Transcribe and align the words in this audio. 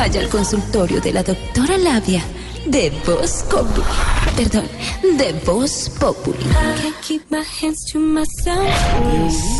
Vaya 0.00 0.22
al 0.22 0.30
consultorio 0.30 0.98
de 0.98 1.12
la 1.12 1.22
doctora 1.22 1.76
Labia 1.76 2.22
de 2.66 2.90
Voz 3.06 3.44
Populi. 3.50 3.84
Perdón, 4.36 4.64
de 5.18 5.32
Voz 5.44 5.90
Populi. 5.98 6.38
Can't 6.52 7.00
keep 7.06 7.22
my 7.30 7.42
hands 7.60 7.84
to 7.92 7.98
myself. 7.98 8.68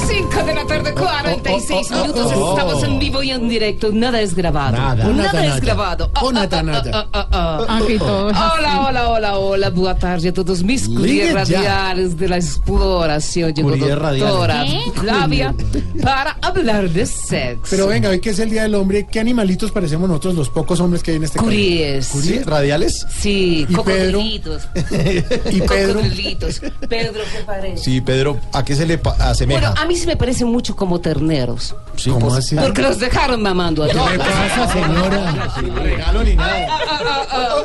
5 0.07 0.45
de 0.45 0.55
la 0.55 0.67
tarde, 0.67 0.93
46 0.95 1.91
minutos. 1.91 2.33
Estamos 2.33 2.83
en 2.85 2.99
vivo 2.99 3.23
y 3.23 3.31
en 3.31 3.49
directo. 3.49 3.91
Nada 3.93 4.21
es 4.21 4.35
grabado. 4.35 4.77
Nada. 4.77 5.05
Nada 5.05 5.47
es 5.47 5.61
grabado. 5.61 6.11
Ah, 6.15 6.21
Oh, 6.23 6.33
ah, 6.35 6.49
ah, 6.53 7.07
ah, 7.13 7.29
ah, 7.33 7.67
ah. 7.69 8.55
Hola, 8.59 8.81
hola, 8.87 9.09
hola, 9.09 9.39
hola. 9.39 9.71
Boa 9.71 9.97
tarde 9.97 10.29
a 10.29 10.33
todos 10.33 10.63
mis 10.63 10.89
ya. 10.89 11.33
radiales 11.33 12.17
de 12.19 12.29
la 12.29 12.37
exploración. 12.37 13.53
Llegó 13.55 13.71
doctora 13.71 13.97
radiales. 13.97 14.93
Flavia 14.95 15.55
para 16.03 16.37
hablar 16.43 16.91
de 16.91 17.07
sexo. 17.07 17.63
Pero 17.71 17.87
venga, 17.87 18.11
hoy 18.11 18.21
que 18.21 18.30
es 18.30 18.39
el 18.39 18.51
Día 18.51 18.63
del 18.63 18.75
Hombre, 18.75 19.07
¿qué 19.11 19.21
animalitos 19.21 19.71
parecemos 19.73 20.09
nosotros, 20.09 20.35
los 20.35 20.49
pocos 20.51 20.80
hombres 20.80 21.03
que 21.03 21.13
hay 21.13 21.17
en 21.17 21.25
este 21.25 21.39
país? 21.39 21.47
Curies. 21.49 22.07
¿Sí? 22.07 22.39
¿Radiales? 22.41 22.90
Sí, 22.91 23.62
¿Y 23.62 23.67
Pedro? 23.67 23.77
cocodrilitos. 23.85 24.63
¿Y 25.51 25.60
Pedro? 25.63 25.95
Cocodrilitos. 25.95 26.60
Pedro, 26.88 27.23
¿qué 27.33 27.45
parece? 27.45 27.85
Sí, 27.85 28.01
Pedro, 28.01 28.38
¿a 28.52 28.65
qué 28.65 28.74
se 28.74 28.87
le 28.87 29.01
asemeja? 29.19 29.60
Bueno, 29.60 29.74
a 29.80 29.85
mí 29.87 29.96
sí 29.96 30.07
me 30.07 30.16
parecen 30.16 30.49
mucho 30.49 30.77
como 30.77 31.01
terneros. 31.01 31.74
Sí, 31.96 32.11
¿Cómo 32.11 32.33
así? 32.35 32.57
Porque 32.57 32.83
los 32.83 32.99
dejaron 32.99 33.43
mamando 33.43 33.85
a 33.85 33.88
todos. 33.88 34.11
¿Qué 34.11 34.18
pasa, 34.18 34.73
señora? 34.73 35.52
Regalo 35.83 36.24
ni 36.24 36.35
nada. 36.37 36.66
Ah, 36.71 37.01
ah, 37.05 37.27
ah. 37.30 37.57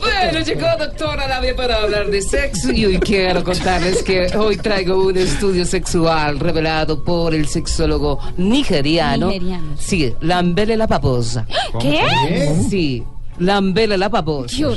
Bueno, 0.00 0.44
llegó 0.44 0.66
doctora 0.78 1.28
Lavia 1.28 1.56
para 1.56 1.76
hablar 1.76 2.06
de 2.10 2.20
sexo 2.22 2.72
y 2.72 2.84
hoy 2.86 2.98
quiero 2.98 3.42
contarles 3.44 4.02
que 4.02 4.26
hoy 4.36 4.56
traigo 4.56 5.04
un 5.06 5.16
estudio 5.16 5.64
sexual 5.64 6.38
revelado 6.38 7.02
por 7.02 7.34
el 7.34 7.48
sexólogo 7.48 8.18
nigeriano. 8.36 9.28
Nigeriano. 9.28 9.76
Sí, 9.78 10.14
Lambele 10.20 10.76
la 10.76 10.86
Paposa. 10.86 11.46
¿Qué? 11.80 12.04
Sí. 12.68 13.04
Lambele 13.38 13.96
la 13.96 14.10
Paposa. 14.10 14.56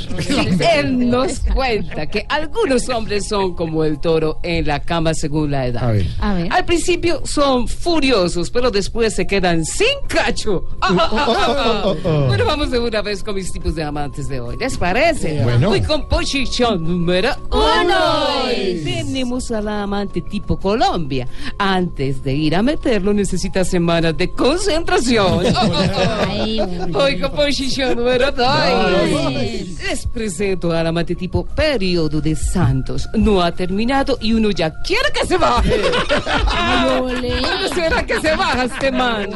Él 0.74 1.10
nos 1.10 1.40
cuenta 1.40 2.06
que 2.06 2.24
algunos 2.28 2.88
hombres 2.88 3.26
son 3.28 3.54
como 3.54 3.84
el 3.84 3.98
toro 4.00 4.38
en 4.42 4.66
la 4.66 4.80
cama 4.80 5.14
según 5.14 5.50
la 5.50 5.66
edad. 5.66 5.84
A 5.84 5.92
ver. 5.92 6.06
A 6.20 6.34
ver. 6.34 6.52
Al 6.52 6.64
principio 6.64 7.22
son 7.24 7.66
furiosos, 7.68 8.50
pero 8.50 8.70
después 8.70 9.14
se 9.14 9.26
quedan 9.26 9.64
sin 9.64 9.86
cacho. 10.06 10.64
Ah, 10.80 11.10
ah, 11.12 11.94
ah. 12.04 12.24
Bueno, 12.28 12.44
vamos 12.44 12.70
de 12.70 12.78
una 12.78 13.02
vez 13.02 13.22
con 13.22 13.34
mis 13.34 13.52
tipos 13.52 13.74
de 13.74 13.82
amantes 13.82 14.28
de 14.28 14.40
hoy. 14.40 14.56
¿Les 14.58 14.76
parece? 14.76 15.42
Bueno. 15.42 15.68
Voy 15.68 15.80
con 15.82 16.08
posición 16.08 16.82
número 16.82 17.30
uno. 17.50 18.46
Tenemos 18.84 19.50
a 19.50 19.60
la 19.60 19.82
amante 19.82 20.20
tipo 20.22 20.58
Colombia. 20.58 21.26
Antes 21.58 22.22
de 22.22 22.32
ir 22.32 22.54
a 22.54 22.62
meterlo 22.62 23.12
necesita 23.12 23.64
semanas 23.64 24.16
de 24.16 24.30
concentración. 24.30 25.44
Voy 26.90 27.20
con 27.20 27.32
posición 27.32 27.96
número 27.96 28.30
dos. 28.32 28.51
Ay. 28.52 29.76
Les 29.88 30.06
presento 30.06 30.72
al 30.72 30.86
amante 30.86 31.14
tipo 31.14 31.44
periodo 31.44 32.20
de 32.20 32.34
Santos. 32.34 33.08
No 33.14 33.42
ha 33.42 33.52
terminado 33.52 34.18
y 34.20 34.32
uno 34.32 34.50
ya 34.50 34.72
quiere 34.82 35.10
que 35.12 35.26
se 35.26 35.36
baje. 35.36 35.80
¿Cuándo 36.46 37.68
será 37.74 38.06
que 38.06 38.20
se 38.20 38.34
baja 38.36 38.64
este 38.64 38.92
man? 38.92 39.28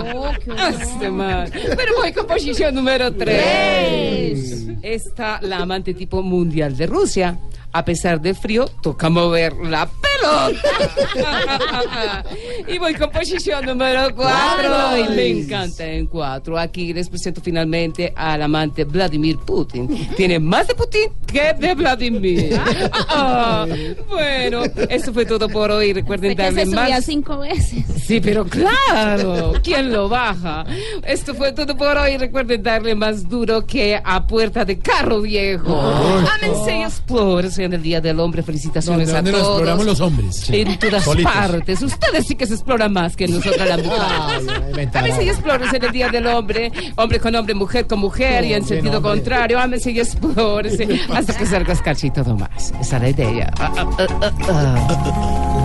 Este 0.70 1.10
man. 1.10 1.50
Pero 1.52 1.96
voy 1.96 2.12
con 2.12 2.26
posición 2.26 2.74
número 2.74 3.12
3. 3.12 4.66
Está 4.82 5.40
la 5.42 5.58
amante 5.58 5.94
tipo 5.94 6.22
mundial 6.22 6.76
de 6.76 6.86
Rusia. 6.86 7.38
A 7.72 7.84
pesar 7.84 8.20
de 8.20 8.34
frío, 8.34 8.66
toca 8.82 9.10
mover 9.10 9.52
la 9.54 9.86
pelota. 10.20 12.24
y 12.68 12.78
voy 12.78 12.94
con 12.94 13.10
posición 13.10 13.64
número 13.66 14.14
4. 14.14 14.98
Y 14.98 15.08
me 15.14 15.28
encanta 15.28 15.84
en 15.86 16.06
4. 16.06 16.58
Aquí 16.58 16.92
les 16.92 17.08
presento 17.08 17.40
finalmente 17.40 18.12
al 18.16 18.42
amante 18.42 18.84
Vladimir 18.84 19.38
Putin. 19.38 20.08
Tiene 20.16 20.38
más 20.38 20.66
de 20.68 20.74
Putin 20.74 21.10
que 21.26 21.54
de 21.58 21.74
Vladimir. 21.74 22.60
Ah, 23.08 23.66
bueno, 24.08 24.62
eso 24.88 25.12
fue 25.12 25.24
todo 25.24 25.48
por 25.48 25.70
hoy. 25.70 25.92
Recuerden 25.92 26.36
que 26.36 26.42
darle 26.42 26.64
se 26.64 26.70
subía 26.70 26.88
más. 26.96 27.04
cinco 27.04 27.38
veces. 27.38 27.84
Sí, 28.04 28.20
pero 28.20 28.44
claro, 28.44 29.54
¿quién 29.62 29.92
lo 29.92 30.08
baja? 30.08 30.64
Esto 31.04 31.34
fue 31.34 31.52
todo 31.52 31.76
por 31.76 31.96
hoy. 31.96 32.16
Recuerden 32.16 32.62
darle 32.62 32.94
más 32.94 33.28
duro 33.28 33.64
que 33.66 34.00
a 34.02 34.26
puerta 34.26 34.64
de 34.64 34.78
carro 34.78 35.20
viejo. 35.22 35.80
Ámense 35.80 36.78
y 36.78 36.82
explórense 36.82 37.64
en 37.64 37.74
el 37.74 37.82
Día 37.82 38.00
del 38.00 38.18
Hombre. 38.20 38.42
Felicitaciones 38.42 39.10
¿De 39.12 39.16
a 39.16 39.22
todos. 39.22 39.38
exploramos 39.38 39.86
los 39.86 40.00
hombres? 40.06 40.48
En 40.50 40.78
todas 40.78 41.04
Solitos. 41.04 41.32
partes. 41.32 41.82
Ustedes 41.82 42.26
sí 42.26 42.34
que 42.34 42.46
se 42.46 42.54
exploran 42.54 42.92
más 42.92 43.16
que 43.16 43.28
nosotras 43.28 43.68
las 43.68 43.84
mujeres. 43.84 44.94
Ámense 44.94 45.24
y 45.24 45.28
explórense 45.28 45.76
en 45.76 45.84
el 45.84 45.92
Día 45.92 46.08
del 46.08 46.26
Hombre. 46.26 46.72
Hombre 46.96 47.20
con 47.20 47.34
hombre, 47.34 47.54
mujer 47.54 47.86
con 47.86 47.98
mujer 47.98 48.44
y 48.44 48.54
en 48.54 48.64
sentido 48.64 48.98
hombre. 48.98 49.12
contrario. 49.12 49.58
Ámense 49.58 49.90
y 49.90 50.00
explórense 50.00 51.00
hasta 51.14 51.36
que 51.36 51.46
salga 51.46 51.72
escarcha 51.72 52.06
y 52.06 52.10
todo 52.10 52.34
más. 52.36 52.72
Esa 52.80 52.96
es 52.96 53.02
la 53.02 53.08
idea. 53.08 53.52
Ah, 53.58 53.72
ah, 53.76 53.88
ah, 53.98 54.06
ah, 54.22 54.32
ah. 54.48 55.55